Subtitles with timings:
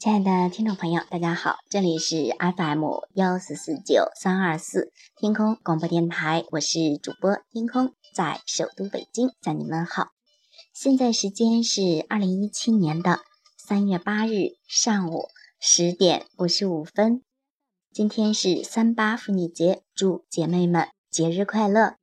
[0.00, 2.82] 亲爱的听众朋友，大家好，这里是 FM
[3.12, 10.06] 幺四四九三二四天空广播电台，我是主播天空，在首都北京向你们好。
[10.72, 13.20] 现在时间是二零一七年的
[13.58, 15.28] 三月八日上午
[15.60, 17.22] 十点五十五分，
[17.92, 21.96] 今天是三八妇女节，祝姐妹们节日快乐。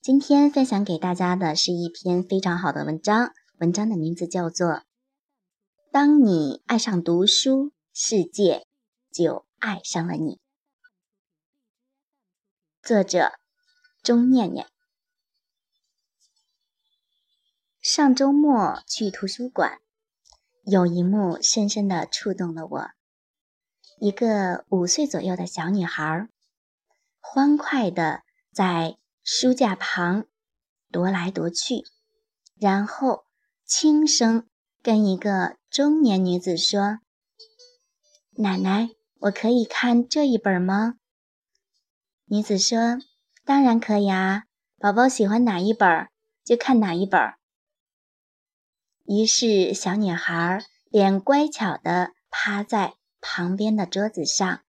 [0.00, 3.30] 今天分享给大家的是一篇非常好的文章，
[3.60, 4.82] 文章的名字叫做。
[5.92, 8.66] 当你爱上读书，世界
[9.10, 10.40] 就爱上了你。
[12.82, 13.32] 作者：
[14.02, 14.66] 钟念念。
[17.82, 19.82] 上周末去图书馆，
[20.62, 22.90] 有一幕深深的触动了我。
[23.98, 26.26] 一个五岁左右的小女孩，
[27.20, 30.24] 欢快的在书架旁
[30.90, 31.84] 踱来踱去，
[32.58, 33.26] 然后
[33.66, 34.48] 轻声
[34.82, 35.58] 跟一个。
[35.72, 36.98] 中年女子说
[38.36, 38.90] ：“奶奶，
[39.20, 40.96] 我可以看这一本吗？”
[42.28, 42.98] 女子说
[43.46, 44.44] ：“当然可以啊，
[44.78, 46.10] 宝宝喜欢哪一本
[46.44, 47.18] 就看哪一本。”
[49.08, 54.62] 于是，小女孩便乖巧地趴在旁边的桌子上，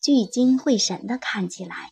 [0.00, 1.90] 聚精会神地看起来。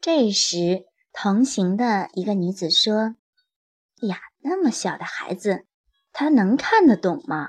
[0.00, 3.14] 这时，同行的一个女子说
[4.02, 5.66] ：“呀。”那么小的孩子，
[6.12, 7.48] 他能看得懂吗？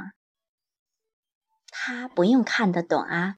[1.70, 3.36] 他不用看得懂啊，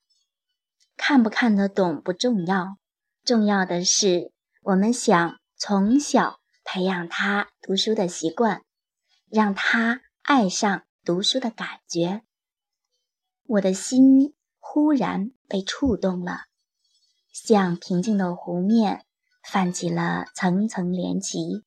[0.95, 2.77] 看不看得懂不重要，
[3.25, 8.63] 重要的是我们想从小培养他读书的习惯，
[9.29, 12.21] 让他爱上读书的感觉。
[13.45, 16.45] 我的心忽然被触动了，
[17.33, 19.05] 像平静的湖面
[19.43, 21.65] 泛起了层层涟漪。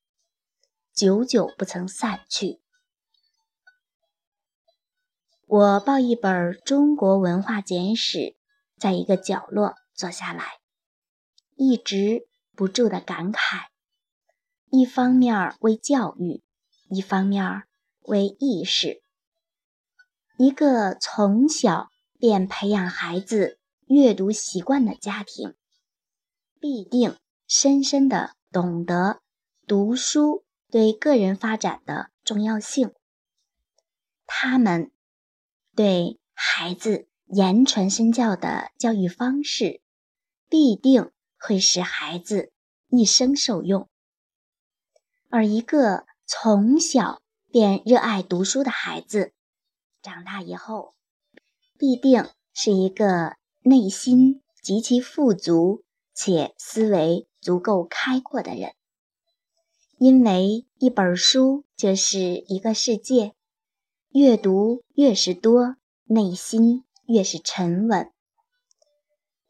[0.94, 2.60] 久久不曾散去。
[5.46, 8.18] 我抱一本《中国文化简史》，
[8.78, 10.44] 在一个角落坐下来，
[11.56, 13.66] 一直不住的感慨：
[14.70, 16.42] 一方面为教育，
[16.91, 17.64] 一方面
[18.02, 19.02] 为意识。
[20.36, 21.88] 一个从小
[22.19, 25.54] 便培养孩子阅读习惯的家庭，
[26.60, 29.20] 必定深深的懂得
[29.66, 30.44] 读书。
[30.72, 32.94] 对个人发展的重要性，
[34.25, 34.91] 他们
[35.77, 39.82] 对孩子言传身教的教育方式，
[40.49, 42.53] 必定会使孩子
[42.88, 43.87] 一生受用。
[45.28, 49.34] 而一个从小便热爱读书的孩子，
[50.00, 50.94] 长大以后，
[51.77, 55.84] 必定是一个内心极其富足
[56.15, 58.75] 且思维足够开阔的人。
[60.02, 62.18] 因为一本书就是
[62.48, 63.34] 一个世界，
[64.08, 65.76] 阅读越是多，
[66.06, 68.10] 内心越是沉稳。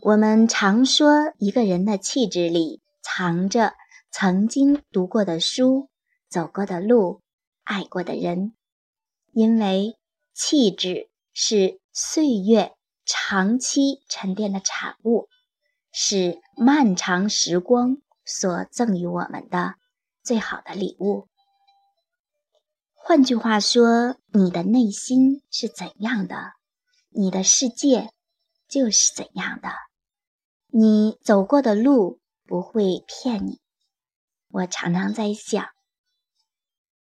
[0.00, 3.72] 我们常说，一个人的气质里藏着
[4.10, 5.88] 曾经读过的书、
[6.28, 7.22] 走过的路、
[7.64, 8.52] 爱过的人，
[9.32, 9.96] 因为
[10.34, 12.74] 气质是岁月
[13.06, 15.30] 长期沉淀的产物，
[15.90, 17.96] 是漫长时光
[18.26, 19.76] 所赠予我们的。
[20.22, 21.28] 最好的礼物。
[22.94, 26.52] 换句话说，你的内心是怎样的，
[27.10, 28.10] 你的世界
[28.68, 29.70] 就是怎样的。
[30.68, 33.60] 你走过的路不会骗你。
[34.48, 35.66] 我常常在想，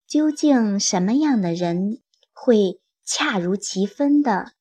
[0.06, 4.52] 究竟什么样的人会恰如其分的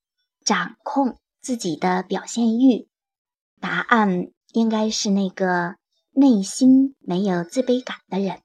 [0.45, 2.87] 掌控自己的表现欲？
[3.59, 5.77] 答案应该是那个
[6.11, 8.41] 内心没有自卑感的人。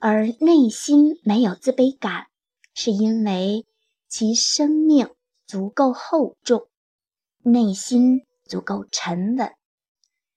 [0.00, 2.28] 而内心没有自卑感，
[2.72, 3.66] 是因为
[4.06, 5.10] 其生命
[5.44, 6.68] 足够厚重，
[7.42, 9.52] 内心足够沉稳，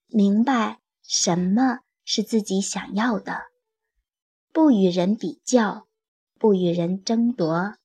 [0.07, 3.43] 明白什么是自己想要的，
[4.51, 5.87] 不与人比较，
[6.39, 7.75] 不与人争夺，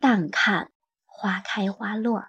[0.00, 0.72] 淡看
[1.06, 2.24] 花开花落。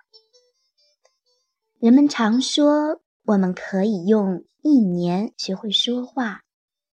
[1.80, 6.44] 人们常说，我们可以用一年学会说话，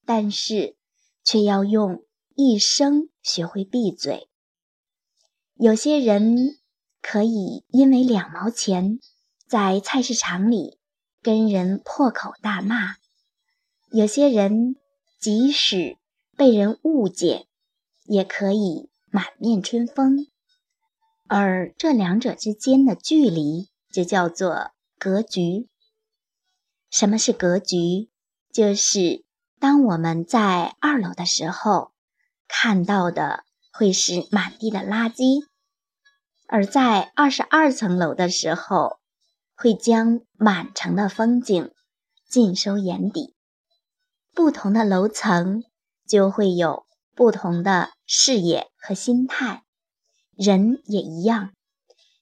[0.05, 0.77] 但是。
[1.25, 2.05] 却要用
[2.35, 4.29] 一生学会闭嘴。
[5.55, 6.59] 有些人
[7.01, 8.99] 可以因为两毛钱
[9.47, 10.79] 在菜市场里
[11.21, 12.97] 跟人破口大骂，
[13.91, 14.77] 有些人
[15.21, 15.99] 即使
[16.37, 17.47] 被人误解，
[18.05, 20.27] 也可以满面春风。
[21.29, 25.69] 而这两者之间的距离，就叫做格局。
[26.91, 28.11] 什么是格局？
[28.53, 29.22] 就是。
[29.63, 31.93] 当我们在二楼的时候，
[32.49, 35.47] 看到的会是满地的垃圾；
[36.49, 38.99] 而在二十二层楼的时候，
[39.55, 41.71] 会将满城的风景
[42.29, 43.37] 尽收眼底。
[44.35, 45.63] 不同的楼层
[46.09, 49.63] 就会有不同的视野和心态，
[50.37, 51.53] 人也一样。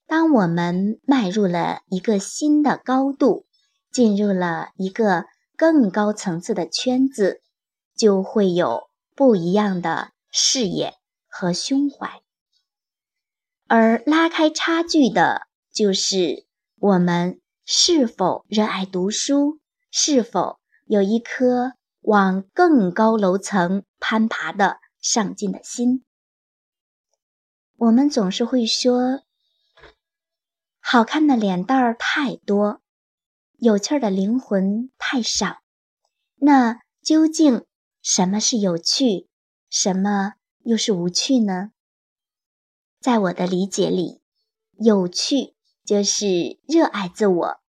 [0.06, 3.46] 当我们迈入了一个新的高度，
[3.90, 5.24] 进入了一个
[5.60, 7.42] 更高层次的圈子，
[7.94, 10.94] 就会有不一样的视野
[11.28, 12.22] 和胸怀。
[13.68, 16.46] 而拉开差距的，就是
[16.78, 19.60] 我们是否热爱读书，
[19.90, 26.06] 是否有一颗往更高楼层攀爬的上进的心。
[27.76, 29.20] 我们总是会说。
[30.80, 32.80] 好看的脸蛋儿太多，
[33.60, 35.58] 有趣儿的灵魂太少。
[36.36, 37.66] 那究竟
[38.00, 39.28] 什么是有趣，
[39.68, 40.32] 什么
[40.64, 41.72] 又是无趣呢？
[43.00, 44.22] 在我的理解里，
[44.78, 45.54] 有趣
[45.84, 47.60] 就是热爱自我，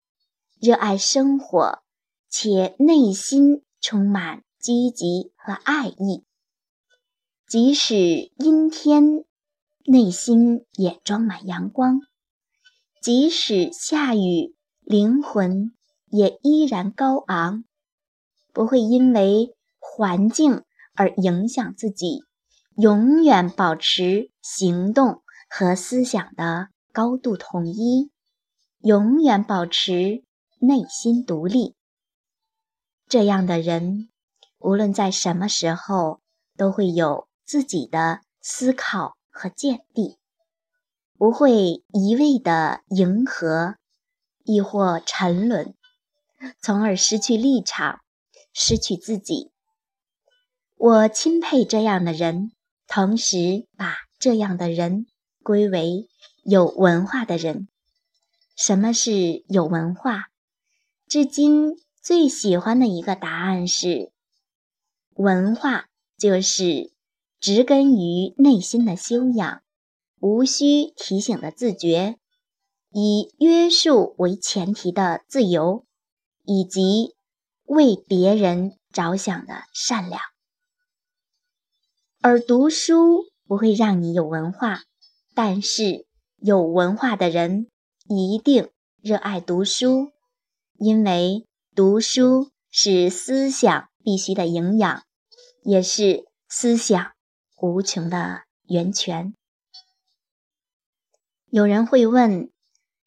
[0.61, 1.83] 热爱生活，
[2.29, 6.25] 且内心充满积极和爱意。
[7.49, 9.25] 即使阴天，
[9.87, 12.01] 内心也装满阳光。
[13.03, 15.73] 即使下雨，灵魂
[16.11, 17.65] 也依然高昂，
[18.53, 20.65] 不会因为环境
[20.95, 22.25] 而影响自己，
[22.77, 28.11] 永远保持行动和思想的高度统一，
[28.81, 30.25] 永远保持
[30.59, 31.77] 内心独立。
[33.09, 34.09] 这样的人，
[34.59, 36.21] 无论在什么时候，
[36.57, 40.19] 都会有自己的思考和见地。
[41.17, 43.77] 不会一味的迎合，
[44.45, 45.75] 亦或沉沦，
[46.61, 48.01] 从而失去立场，
[48.53, 49.51] 失去自己。
[50.77, 52.53] 我钦佩这样的人，
[52.87, 55.07] 同时把这样的人
[55.43, 56.09] 归为
[56.43, 57.69] 有文化的人。
[58.57, 60.29] 什么是有文化？
[61.07, 64.13] 至今最喜欢的一个答案是：
[65.15, 65.89] 文化
[66.19, 66.93] 就是
[67.41, 69.63] 植根于内心的修养。
[70.19, 72.19] 无需提醒的自觉，
[72.91, 75.87] 以约束为前提的自由，
[76.53, 77.15] 以及
[77.63, 80.21] 为别人着想的善良。
[82.21, 84.83] 而读书不会让你有文化，
[85.33, 86.09] 但是
[86.39, 87.69] 有文化的人
[88.09, 88.69] 一定
[89.01, 90.11] 热爱读书，
[90.77, 95.05] 因为读书是思想必须的营养，
[95.63, 97.13] 也是思想
[97.61, 99.33] 无穷的源泉。
[101.49, 102.51] 有人会问：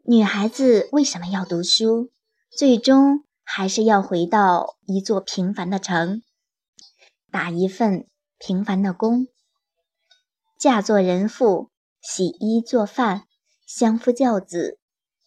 [0.06, 2.10] 女孩子为什么要读书？
[2.50, 6.22] 最终还是要回到一座平凡的城，
[7.30, 8.08] 打一份
[8.38, 9.28] 平凡的工，
[10.58, 11.70] 嫁做人妇，
[12.00, 13.26] 洗衣做饭，
[13.66, 14.78] 相夫教子，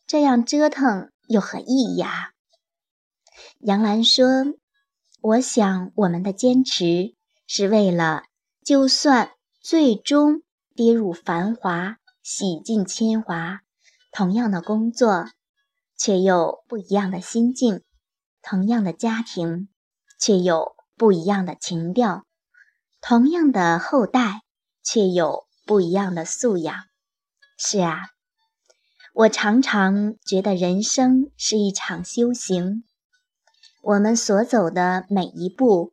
[0.06, 2.32] 这样折腾有何意义啊？
[3.60, 4.26] 杨澜说
[5.22, 7.16] ：“我想我们的坚持
[7.46, 8.24] 是为了，
[8.66, 9.32] 就算
[9.62, 10.42] 最终
[10.76, 11.98] 跌入繁华。”
[12.30, 13.62] 洗尽铅华，
[14.12, 15.30] 同样的工作，
[15.98, 17.80] 却又不一样的心境；
[18.50, 19.68] 同样的家庭，
[20.18, 22.24] 却有不一样的情调；
[23.02, 24.44] 同样的后代，
[24.82, 26.74] 却有不一样的素养。
[27.58, 28.08] 是啊，
[29.14, 32.86] 我常常觉得人生是一场修行，
[33.84, 35.92] 我们所走的每一步，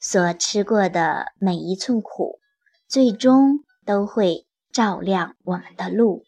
[0.00, 2.40] 所吃过的每一寸苦，
[2.88, 4.46] 最终都会。
[4.72, 6.24] 照亮我们的路，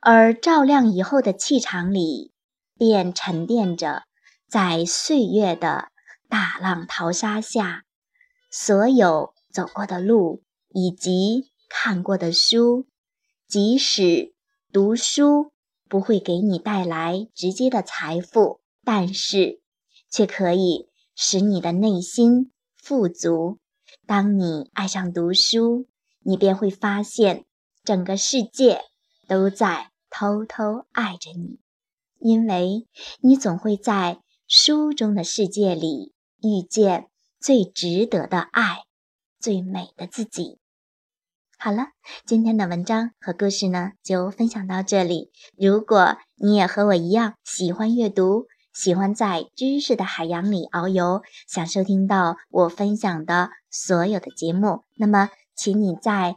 [0.00, 2.32] 而照亮以后的气场里，
[2.78, 4.04] 便沉淀着
[4.48, 5.90] 在岁月的
[6.28, 7.84] 大浪淘沙下，
[8.50, 12.86] 所有走过的路以及看过的书。
[13.46, 14.34] 即使
[14.72, 15.52] 读书
[15.88, 19.60] 不会给你带来直接的财富，但是
[20.10, 23.58] 却可以使你的内心富足。
[24.06, 25.86] 当你爱上读书。
[26.20, 27.46] 你便会发现，
[27.84, 28.82] 整个世界
[29.26, 31.58] 都在偷偷爱着你，
[32.18, 32.86] 因为
[33.22, 38.84] 你总会在书中的世界里遇见最值得的爱，
[39.38, 40.58] 最美的自己。
[41.58, 41.88] 好了，
[42.24, 45.30] 今天的文章和故事呢，就分享到这里。
[45.54, 55.28] 如果你也和我一样喜欢阅读，喜欢在知识的海洋里遨游，想收听到我分享的所有的节目，那么。
[55.60, 56.36] 请你在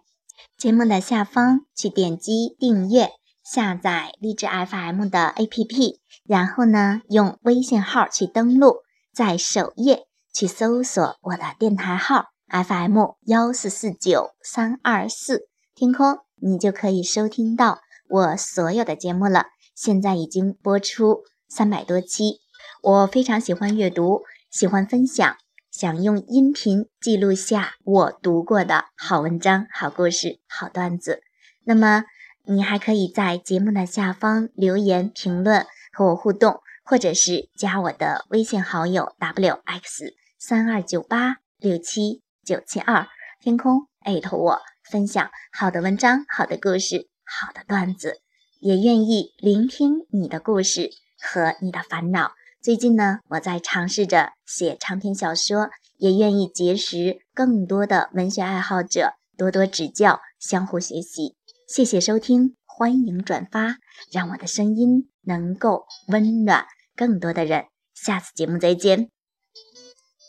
[0.58, 3.12] 节目的下方去点击订阅、
[3.53, 8.77] 下载励志 FM 的 APP，然后呢，用微信号去登录，
[9.13, 12.27] 在首页去搜索我的电台号。
[12.48, 19.48] FM 幺四四九三二四天空，你就可以收听到我所有的节目了。
[19.75, 22.39] 现在已经播出三百多期。
[22.81, 25.36] 我非常喜欢阅读，喜欢分享，
[25.70, 31.22] 想用音频记录下我读过的好文章、好故事、好段子。
[31.65, 32.05] 那么，
[32.43, 43.07] 你还可以在节目的下方留言评论和我互动，或者是加我的微信好友 wx 三二九八六七九七二，
[43.39, 48.21] 天空艾特我，分享好的文章、好的故事、好的段子，
[48.60, 52.31] 也愿意聆听你的故事和你的烦恼。
[52.60, 61.36] 最近呢，我在尝试着写长篇小说，也愿意结识更多的文学爱好者，多多指教，相互学习。
[61.74, 63.78] 谢谢收听，欢迎转发，
[64.12, 66.66] 让我的声音能够温暖
[66.98, 67.68] 更多的人。
[67.94, 69.10] 下次节目再见。